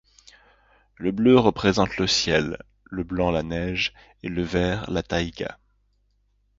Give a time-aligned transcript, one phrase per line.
[0.95, 3.93] Le bleu représente le ciel, le blanc, la neige
[4.23, 5.59] et le vert, la taïga.